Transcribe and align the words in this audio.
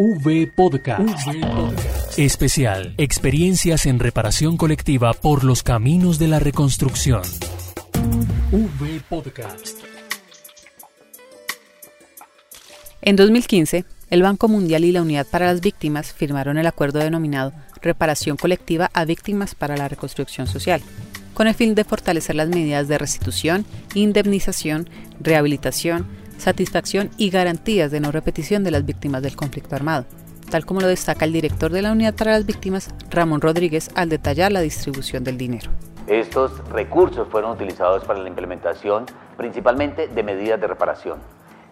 V 0.00 0.46
Podcast. 0.54 1.26
Especial. 2.16 2.94
Experiencias 2.98 3.84
en 3.84 3.98
reparación 3.98 4.56
colectiva 4.56 5.12
por 5.12 5.42
los 5.42 5.64
caminos 5.64 6.20
de 6.20 6.28
la 6.28 6.38
reconstrucción. 6.38 7.22
V 8.52 9.00
Podcast. 9.08 9.76
En 13.02 13.16
2015, 13.16 13.86
el 14.10 14.22
Banco 14.22 14.46
Mundial 14.46 14.84
y 14.84 14.92
la 14.92 15.02
Unidad 15.02 15.26
para 15.26 15.46
las 15.46 15.60
Víctimas 15.60 16.12
firmaron 16.12 16.58
el 16.58 16.68
acuerdo 16.68 17.00
denominado 17.00 17.52
Reparación 17.82 18.36
Colectiva 18.36 18.92
a 18.94 19.04
Víctimas 19.04 19.56
para 19.56 19.76
la 19.76 19.88
Reconstrucción 19.88 20.46
Social, 20.46 20.80
con 21.34 21.48
el 21.48 21.54
fin 21.54 21.74
de 21.74 21.82
fortalecer 21.82 22.36
las 22.36 22.48
medidas 22.48 22.86
de 22.86 22.98
restitución, 22.98 23.66
indemnización, 23.94 24.88
rehabilitación, 25.18 26.06
satisfacción 26.38 27.10
y 27.18 27.30
garantías 27.30 27.90
de 27.90 28.00
no 28.00 28.10
repetición 28.10 28.64
de 28.64 28.70
las 28.70 28.84
víctimas 28.86 29.22
del 29.22 29.36
conflicto 29.36 29.76
armado, 29.76 30.06
tal 30.50 30.64
como 30.64 30.80
lo 30.80 30.86
destaca 30.86 31.24
el 31.24 31.32
director 31.32 31.70
de 31.70 31.82
la 31.82 31.92
Unidad 31.92 32.14
para 32.14 32.32
las 32.32 32.46
Víctimas, 32.46 32.88
Ramón 33.10 33.40
Rodríguez, 33.40 33.90
al 33.94 34.08
detallar 34.08 34.52
la 34.52 34.60
distribución 34.60 35.24
del 35.24 35.36
dinero. 35.36 35.70
Estos 36.06 36.66
recursos 36.70 37.28
fueron 37.28 37.50
utilizados 37.50 38.04
para 38.04 38.20
la 38.20 38.28
implementación 38.28 39.04
principalmente 39.36 40.08
de 40.08 40.22
medidas 40.22 40.58
de 40.60 40.66
reparación 40.66 41.18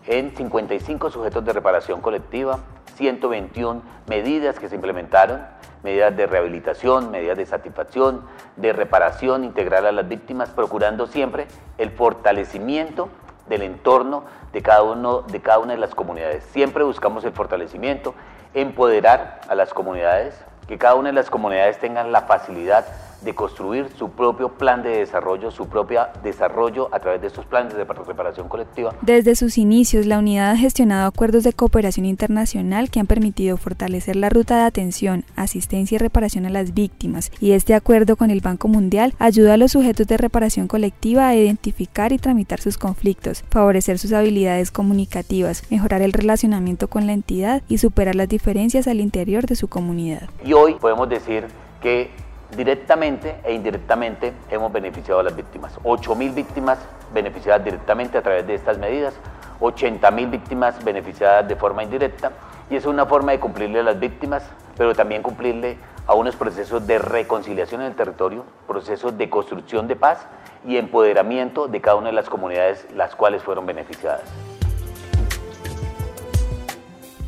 en 0.06 0.36
55 0.36 1.10
sujetos 1.10 1.44
de 1.44 1.52
reparación 1.52 2.00
colectiva, 2.00 2.60
121 2.96 3.82
medidas 4.08 4.58
que 4.58 4.68
se 4.68 4.76
implementaron, 4.76 5.40
medidas 5.82 6.16
de 6.16 6.26
rehabilitación, 6.26 7.10
medidas 7.10 7.36
de 7.36 7.46
satisfacción, 7.46 8.22
de 8.56 8.72
reparación 8.72 9.44
integral 9.44 9.86
a 9.86 9.92
las 9.92 10.08
víctimas, 10.08 10.50
procurando 10.50 11.06
siempre 11.06 11.46
el 11.78 11.90
fortalecimiento 11.90 13.08
del 13.48 13.62
entorno 13.62 14.24
de 14.52 14.62
cada, 14.62 14.82
uno, 14.82 15.22
de 15.22 15.40
cada 15.40 15.58
una 15.58 15.72
de 15.72 15.78
las 15.78 15.94
comunidades. 15.94 16.44
Siempre 16.44 16.84
buscamos 16.84 17.24
el 17.24 17.32
fortalecimiento, 17.32 18.14
empoderar 18.54 19.40
a 19.48 19.54
las 19.54 19.74
comunidades, 19.74 20.42
que 20.66 20.78
cada 20.78 20.94
una 20.94 21.10
de 21.10 21.14
las 21.14 21.30
comunidades 21.30 21.78
tengan 21.78 22.12
la 22.12 22.22
facilidad 22.22 22.86
de 23.22 23.34
construir 23.34 23.88
su 23.96 24.10
propio 24.10 24.50
plan 24.50 24.82
de 24.82 24.98
desarrollo, 24.98 25.50
su 25.50 25.68
propio 25.68 26.02
desarrollo 26.22 26.88
a 26.92 27.00
través 27.00 27.20
de 27.20 27.28
estos 27.28 27.46
planes 27.46 27.74
de 27.74 27.84
reparación 27.84 28.48
colectiva. 28.48 28.94
Desde 29.02 29.34
sus 29.36 29.58
inicios, 29.58 30.06
la 30.06 30.18
unidad 30.18 30.52
ha 30.52 30.56
gestionado 30.56 31.06
acuerdos 31.06 31.44
de 31.44 31.52
cooperación 31.52 32.06
internacional 32.06 32.90
que 32.90 33.00
han 33.00 33.06
permitido 33.06 33.56
fortalecer 33.56 34.16
la 34.16 34.28
ruta 34.28 34.56
de 34.58 34.64
atención, 34.64 35.24
asistencia 35.34 35.96
y 35.96 35.98
reparación 35.98 36.46
a 36.46 36.50
las 36.50 36.74
víctimas, 36.74 37.30
y 37.40 37.52
este 37.52 37.74
acuerdo 37.74 38.16
con 38.16 38.30
el 38.30 38.40
Banco 38.40 38.68
Mundial 38.68 39.14
ayuda 39.18 39.54
a 39.54 39.56
los 39.56 39.72
sujetos 39.72 40.06
de 40.06 40.16
reparación 40.16 40.68
colectiva 40.68 41.28
a 41.28 41.34
identificar 41.34 42.12
y 42.12 42.18
tramitar 42.18 42.60
sus 42.60 42.78
conflictos, 42.78 43.44
favorecer 43.50 43.98
sus 43.98 44.12
habilidades 44.12 44.70
comunicativas, 44.70 45.64
mejorar 45.70 46.02
el 46.02 46.12
relacionamiento 46.12 46.88
con 46.88 47.06
la 47.06 47.12
entidad 47.12 47.62
y 47.68 47.78
superar 47.78 48.14
las 48.14 48.28
diferencias 48.28 48.86
al 48.86 49.00
interior 49.00 49.46
de 49.46 49.56
su 49.56 49.68
comunidad. 49.68 50.28
Y 50.44 50.52
hoy 50.52 50.74
podemos 50.74 51.08
decir 51.08 51.46
que 51.80 52.10
directamente 52.54 53.40
e 53.44 53.52
indirectamente 53.52 54.32
hemos 54.50 54.72
beneficiado 54.72 55.20
a 55.20 55.22
las 55.22 55.34
víctimas. 55.34 55.78
8.000 55.82 56.34
víctimas 56.34 56.78
beneficiadas 57.12 57.64
directamente 57.64 58.18
a 58.18 58.22
través 58.22 58.46
de 58.46 58.54
estas 58.54 58.78
medidas, 58.78 59.14
80.000 59.60 60.30
víctimas 60.30 60.84
beneficiadas 60.84 61.48
de 61.48 61.56
forma 61.56 61.82
indirecta 61.82 62.32
y 62.70 62.76
es 62.76 62.86
una 62.86 63.06
forma 63.06 63.32
de 63.32 63.40
cumplirle 63.40 63.80
a 63.80 63.82
las 63.82 63.98
víctimas, 63.98 64.44
pero 64.76 64.94
también 64.94 65.22
cumplirle 65.22 65.78
a 66.06 66.14
unos 66.14 66.36
procesos 66.36 66.86
de 66.86 66.98
reconciliación 66.98 67.80
en 67.80 67.88
el 67.88 67.94
territorio, 67.96 68.44
procesos 68.66 69.16
de 69.18 69.28
construcción 69.28 69.88
de 69.88 69.96
paz 69.96 70.26
y 70.64 70.76
empoderamiento 70.76 71.68
de 71.68 71.80
cada 71.80 71.96
una 71.96 72.08
de 72.08 72.12
las 72.12 72.28
comunidades 72.28 72.86
las 72.94 73.14
cuales 73.14 73.42
fueron 73.42 73.66
beneficiadas. 73.66 74.22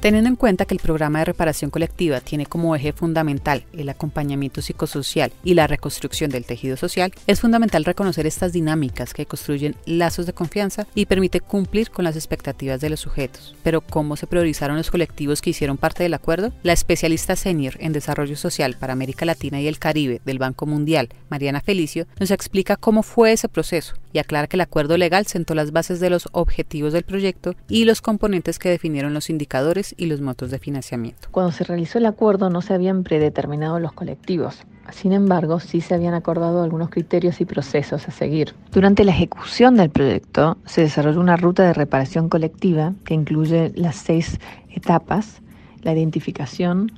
Teniendo 0.00 0.28
en 0.28 0.36
cuenta 0.36 0.64
que 0.64 0.74
el 0.74 0.80
programa 0.80 1.18
de 1.18 1.24
reparación 1.24 1.72
colectiva 1.72 2.20
tiene 2.20 2.46
como 2.46 2.76
eje 2.76 2.92
fundamental 2.92 3.64
el 3.72 3.88
acompañamiento 3.88 4.62
psicosocial 4.62 5.32
y 5.42 5.54
la 5.54 5.66
reconstrucción 5.66 6.30
del 6.30 6.44
tejido 6.44 6.76
social, 6.76 7.12
es 7.26 7.40
fundamental 7.40 7.84
reconocer 7.84 8.24
estas 8.24 8.52
dinámicas 8.52 9.12
que 9.12 9.26
construyen 9.26 9.74
lazos 9.86 10.26
de 10.26 10.32
confianza 10.32 10.86
y 10.94 11.06
permite 11.06 11.40
cumplir 11.40 11.90
con 11.90 12.04
las 12.04 12.14
expectativas 12.14 12.80
de 12.80 12.90
los 12.90 13.00
sujetos. 13.00 13.56
Pero 13.64 13.80
¿cómo 13.80 14.16
se 14.16 14.28
priorizaron 14.28 14.76
los 14.76 14.92
colectivos 14.92 15.42
que 15.42 15.50
hicieron 15.50 15.76
parte 15.76 16.04
del 16.04 16.14
acuerdo? 16.14 16.52
La 16.62 16.74
especialista 16.74 17.34
senior 17.34 17.74
en 17.80 17.92
desarrollo 17.92 18.36
social 18.36 18.76
para 18.78 18.92
América 18.92 19.24
Latina 19.24 19.60
y 19.60 19.66
el 19.66 19.80
Caribe 19.80 20.20
del 20.24 20.38
Banco 20.38 20.64
Mundial, 20.64 21.08
Mariana 21.28 21.60
Felicio, 21.60 22.06
nos 22.20 22.30
explica 22.30 22.76
cómo 22.76 23.02
fue 23.02 23.32
ese 23.32 23.48
proceso 23.48 23.94
y 24.12 24.18
aclara 24.18 24.46
que 24.46 24.56
el 24.56 24.62
acuerdo 24.62 24.96
legal 24.96 25.26
sentó 25.26 25.54
las 25.54 25.72
bases 25.72 26.00
de 26.00 26.10
los 26.10 26.28
objetivos 26.32 26.92
del 26.92 27.04
proyecto 27.04 27.54
y 27.68 27.84
los 27.84 28.00
componentes 28.00 28.58
que 28.58 28.68
definieron 28.68 29.14
los 29.14 29.30
indicadores 29.30 29.94
y 29.96 30.06
los 30.06 30.20
motos 30.20 30.50
de 30.50 30.58
financiamiento. 30.58 31.28
Cuando 31.30 31.52
se 31.52 31.64
realizó 31.64 31.98
el 31.98 32.06
acuerdo 32.06 32.50
no 32.50 32.62
se 32.62 32.74
habían 32.74 33.02
predeterminado 33.02 33.78
los 33.78 33.92
colectivos. 33.92 34.64
Sin 34.90 35.12
embargo, 35.12 35.60
sí 35.60 35.82
se 35.82 35.94
habían 35.94 36.14
acordado 36.14 36.62
algunos 36.62 36.88
criterios 36.88 37.40
y 37.40 37.44
procesos 37.44 38.08
a 38.08 38.10
seguir. 38.10 38.54
Durante 38.72 39.04
la 39.04 39.12
ejecución 39.12 39.76
del 39.76 39.90
proyecto 39.90 40.56
se 40.64 40.80
desarrolló 40.80 41.20
una 41.20 41.36
ruta 41.36 41.64
de 41.64 41.74
reparación 41.74 42.30
colectiva 42.30 42.94
que 43.04 43.14
incluye 43.14 43.72
las 43.74 43.96
seis 43.96 44.38
etapas, 44.70 45.42
la 45.82 45.92
identificación, 45.92 46.92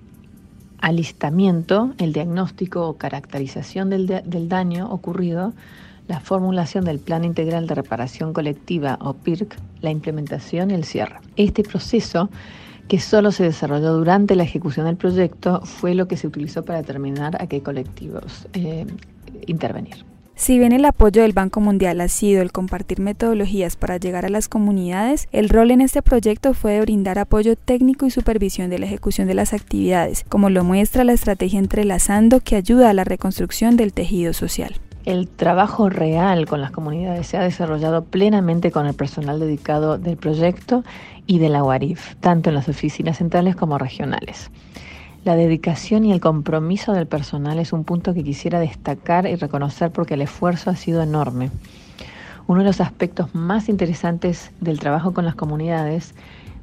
alistamiento, 0.78 1.92
el 1.98 2.12
diagnóstico 2.12 2.88
o 2.88 2.96
caracterización 2.96 3.90
del, 3.90 4.06
del 4.06 4.48
daño 4.48 4.90
ocurrido, 4.90 5.52
la 6.10 6.18
formulación 6.18 6.84
del 6.84 6.98
Plan 6.98 7.24
Integral 7.24 7.68
de 7.68 7.76
Reparación 7.76 8.32
Colectiva 8.32 8.98
o 9.00 9.14
PIRC, 9.14 9.56
la 9.80 9.90
implementación 9.90 10.72
y 10.72 10.74
el 10.74 10.84
cierre. 10.84 11.20
Este 11.36 11.62
proceso 11.62 12.28
que 12.88 12.98
solo 12.98 13.30
se 13.30 13.44
desarrolló 13.44 13.92
durante 13.92 14.34
la 14.34 14.42
ejecución 14.42 14.86
del 14.86 14.96
proyecto, 14.96 15.60
fue 15.64 15.94
lo 15.94 16.08
que 16.08 16.16
se 16.16 16.26
utilizó 16.26 16.64
para 16.64 16.80
determinar 16.80 17.40
a 17.40 17.46
qué 17.46 17.62
colectivos 17.62 18.48
eh, 18.54 18.84
intervenir. 19.46 20.04
Si 20.34 20.58
bien 20.58 20.72
el 20.72 20.84
apoyo 20.84 21.22
del 21.22 21.32
Banco 21.32 21.60
Mundial 21.60 22.00
ha 22.00 22.08
sido 22.08 22.42
el 22.42 22.50
compartir 22.50 22.98
metodologías 22.98 23.76
para 23.76 23.98
llegar 23.98 24.24
a 24.24 24.30
las 24.30 24.48
comunidades, 24.48 25.28
el 25.30 25.48
rol 25.48 25.70
en 25.70 25.80
este 25.80 26.02
proyecto 26.02 26.54
fue 26.54 26.72
de 26.72 26.80
brindar 26.80 27.20
apoyo 27.20 27.54
técnico 27.54 28.06
y 28.06 28.10
supervisión 28.10 28.68
de 28.68 28.80
la 28.80 28.86
ejecución 28.86 29.28
de 29.28 29.34
las 29.34 29.52
actividades, 29.52 30.24
como 30.28 30.50
lo 30.50 30.64
muestra 30.64 31.04
la 31.04 31.12
estrategia 31.12 31.60
Entrelazando 31.60 32.40
que 32.40 32.56
ayuda 32.56 32.90
a 32.90 32.94
la 32.94 33.04
reconstrucción 33.04 33.76
del 33.76 33.92
tejido 33.92 34.32
social. 34.32 34.74
El 35.06 35.28
trabajo 35.28 35.88
real 35.88 36.44
con 36.44 36.60
las 36.60 36.72
comunidades 36.72 37.26
se 37.26 37.38
ha 37.38 37.42
desarrollado 37.42 38.04
plenamente 38.04 38.70
con 38.70 38.86
el 38.86 38.92
personal 38.92 39.40
dedicado 39.40 39.96
del 39.96 40.18
proyecto 40.18 40.84
y 41.26 41.38
de 41.38 41.48
la 41.48 41.64
UARIF, 41.64 42.16
tanto 42.16 42.50
en 42.50 42.54
las 42.54 42.68
oficinas 42.68 43.16
centrales 43.16 43.56
como 43.56 43.78
regionales. 43.78 44.50
La 45.24 45.36
dedicación 45.36 46.04
y 46.04 46.12
el 46.12 46.20
compromiso 46.20 46.92
del 46.92 47.06
personal 47.06 47.58
es 47.58 47.72
un 47.72 47.84
punto 47.84 48.12
que 48.12 48.22
quisiera 48.22 48.60
destacar 48.60 49.26
y 49.26 49.36
reconocer 49.36 49.90
porque 49.90 50.14
el 50.14 50.22
esfuerzo 50.22 50.68
ha 50.68 50.76
sido 50.76 51.02
enorme. 51.02 51.50
Uno 52.46 52.60
de 52.60 52.66
los 52.66 52.82
aspectos 52.82 53.34
más 53.34 53.70
interesantes 53.70 54.50
del 54.60 54.80
trabajo 54.80 55.14
con 55.14 55.24
las 55.24 55.34
comunidades 55.34 56.14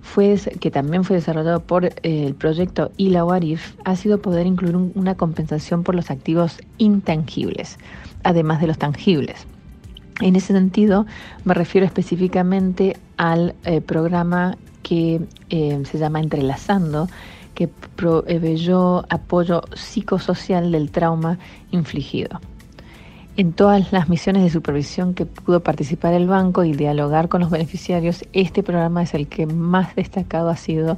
fue, 0.01 0.39
que 0.59 0.69
también 0.69 1.03
fue 1.03 1.15
desarrollado 1.15 1.61
por 1.61 1.85
eh, 1.85 1.91
el 2.03 2.35
proyecto 2.35 2.91
y 2.97 3.09
la 3.09 3.25
UARIF, 3.25 3.75
ha 3.83 3.95
sido 3.95 4.21
poder 4.21 4.45
incluir 4.45 4.75
una 4.75 5.15
compensación 5.15 5.83
por 5.83 5.95
los 5.95 6.11
activos 6.11 6.59
intangibles 6.77 7.77
además 8.27 8.59
de 8.59 8.67
los 8.67 8.77
tangibles. 8.77 9.47
En 10.19 10.35
ese 10.35 10.51
sentido, 10.51 11.05
me 11.45 11.53
refiero 11.53 11.88
específicamente 11.88 12.97
al 13.15 13.55
eh, 13.63 13.79
programa 13.79 14.57
que 14.83 15.21
eh, 15.49 15.81
se 15.89 15.97
llama 15.97 16.19
Entrelazando, 16.19 17.07
que 17.55 17.69
proveyó 17.95 19.05
apoyo 19.09 19.61
psicosocial 19.73 20.73
del 20.73 20.91
trauma 20.91 21.39
infligido. 21.71 22.41
En 23.37 23.53
todas 23.53 23.93
las 23.93 24.09
misiones 24.09 24.43
de 24.43 24.49
supervisión 24.49 25.13
que 25.13 25.25
pudo 25.25 25.61
participar 25.61 26.13
el 26.13 26.27
banco 26.27 26.66
y 26.66 26.73
dialogar 26.73 27.29
con 27.29 27.39
los 27.39 27.49
beneficiarios, 27.49 28.25
este 28.33 28.61
programa 28.61 29.03
es 29.03 29.13
el 29.13 29.27
que 29.27 29.45
más 29.45 29.95
destacado 29.95 30.49
ha 30.49 30.57
sido 30.57 30.97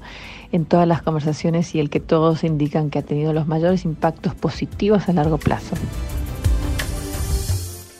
en 0.51 0.65
todas 0.65 0.87
las 0.87 1.03
conversaciones 1.03 1.75
y 1.75 1.79
el 1.79 1.89
que 1.89 1.99
todos 1.99 2.43
indican 2.43 2.89
que 2.89 2.99
ha 2.99 3.03
tenido 3.03 3.33
los 3.33 3.47
mayores 3.47 3.85
impactos 3.85 4.33
positivos 4.33 5.09
a 5.09 5.13
largo 5.13 5.37
plazo. 5.37 5.75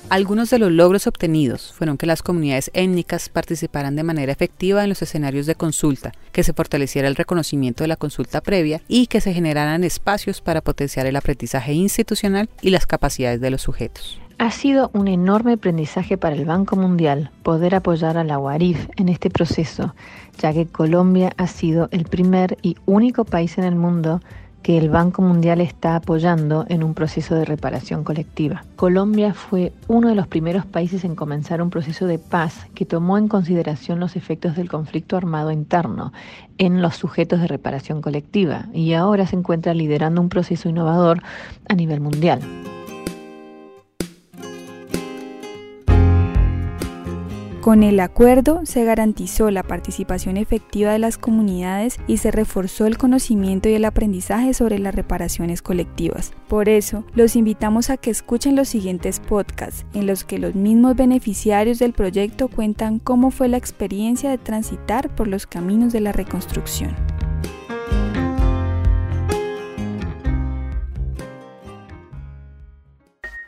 Algunos 0.10 0.50
de 0.50 0.58
los 0.58 0.72
logros 0.72 1.06
obtenidos 1.06 1.72
fueron 1.72 1.96
que 1.96 2.08
las 2.08 2.24
comunidades 2.24 2.72
étnicas 2.74 3.30
participaran 3.30 3.96
de 3.96 4.02
manera 4.02 4.32
efectiva 4.32 4.82
en 4.82 4.90
los 4.90 5.04
escenarios 5.04 5.46
de 5.46 5.54
consulta, 5.54 6.14
que 6.32 6.42
se 6.42 6.54
fortaleciera 6.54 7.08
el 7.08 7.16
reconocimiento 7.16 7.84
de 7.84 7.90
la 7.90 7.96
consulta 7.96 8.42
previa 8.42 8.82
y 8.88 9.06
que 9.06 9.22
se 9.22 9.36
generaran 9.36 9.84
espacios 9.84 10.42
para 10.42 10.62
potenciar 10.62 11.06
el 11.06 11.16
aprendizaje 11.16 11.74
institucional 11.74 12.50
y 12.60 12.72
las 12.72 12.88
capacidades 12.88 13.40
de 13.40 13.52
los 13.52 13.62
sujetos. 13.62 14.20
Ha 14.40 14.50
sido 14.50 14.90
un 14.94 15.08
enorme 15.08 15.54
aprendizaje 15.54 16.18
para 16.18 16.36
el 16.36 16.46
Banco 16.46 16.76
Mundial 16.76 17.30
poder 17.44 17.76
apoyar 17.76 18.18
a 18.18 18.24
la 18.24 18.40
UARIF 18.40 18.88
en 18.96 19.10
este 19.10 19.30
proceso, 19.30 19.94
ya 20.40 20.54
que 20.54 20.66
Colombia 20.66 21.34
ha 21.38 21.46
sido 21.46 21.88
el 21.92 22.06
primer 22.06 22.58
y 22.64 22.78
único 22.88 23.26
país 23.26 23.60
en 23.60 23.64
el 23.64 23.76
mundo 23.76 24.22
que 24.64 24.78
el 24.78 24.90
Banco 24.90 25.22
Mundial 25.22 25.62
está 25.62 25.96
apoyando 25.96 26.66
en 26.70 26.84
un 26.84 26.94
proceso 26.94 27.36
de 27.36 27.46
reparación 27.46 28.04
colectiva. 28.04 28.64
Colombia 28.76 29.34
fue 29.34 29.74
uno 29.88 30.10
de 30.10 30.16
los 30.16 30.28
primeros 30.28 30.66
países 30.66 31.04
en 31.04 31.16
comenzar 31.16 31.62
un 31.62 31.70
proceso 31.70 32.08
de 32.08 32.20
paz 32.20 32.68
que 32.76 32.86
tomó 32.86 33.18
en 33.18 33.28
consideración 33.28 34.00
los 34.00 34.16
efectos 34.16 34.56
del 34.56 34.70
conflicto 34.70 35.18
armado 35.18 35.52
interno 35.52 36.12
en 36.58 36.82
los 36.82 36.96
sujetos 36.96 37.42
de 37.42 37.48
reparación 37.48 38.02
colectiva 38.02 38.68
y 38.74 38.94
ahora 38.94 39.26
se 39.28 39.36
encuentra 39.36 39.74
liderando 39.74 40.22
un 40.22 40.30
proceso 40.30 40.70
innovador 40.70 41.24
a 41.68 41.74
nivel 41.74 42.02
mundial. 42.02 42.42
Con 47.70 47.84
el 47.84 48.00
acuerdo 48.00 48.62
se 48.64 48.84
garantizó 48.84 49.52
la 49.52 49.62
participación 49.62 50.38
efectiva 50.38 50.92
de 50.92 50.98
las 50.98 51.20
comunidades 51.20 52.00
y 52.08 52.18
se 52.18 52.32
reforzó 52.32 52.88
el 52.88 52.98
conocimiento 52.98 53.70
y 53.70 53.76
el 53.76 53.86
aprendizaje 53.86 54.56
sobre 54.56 54.80
las 54.80 54.96
reparaciones 54.96 55.62
colectivas. 55.62 56.32
Por 56.48 56.68
eso, 56.68 57.06
los 57.14 57.36
invitamos 57.36 57.92
a 57.92 57.98
que 57.98 58.10
escuchen 58.10 58.56
los 58.56 58.70
siguientes 58.70 59.20
podcasts 59.20 59.86
en 59.94 60.08
los 60.08 60.24
que 60.24 60.40
los 60.40 60.56
mismos 60.56 60.96
beneficiarios 60.96 61.78
del 61.78 61.94
proyecto 61.94 62.48
cuentan 62.48 62.98
cómo 62.98 63.30
fue 63.30 63.48
la 63.50 63.58
experiencia 63.58 64.32
de 64.32 64.40
transitar 64.40 65.14
por 65.14 65.28
los 65.28 65.46
caminos 65.46 65.94
de 65.94 66.00
la 66.00 66.12
reconstrucción. 66.12 66.96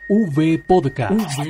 V 0.08 0.62
Podcast. 0.68 1.40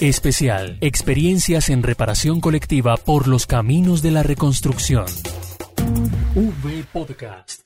Especial. 0.00 0.78
Experiencias 0.80 1.70
en 1.70 1.82
reparación 1.82 2.40
colectiva 2.40 2.96
por 2.96 3.28
los 3.28 3.46
caminos 3.46 4.02
de 4.02 4.10
la 4.10 4.22
reconstrucción. 4.22 5.06
V 6.34 6.84
Podcast. 6.92 7.63